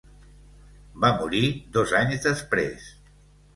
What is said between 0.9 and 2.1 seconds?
Va morir dos